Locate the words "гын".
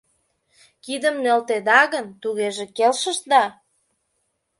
1.93-2.05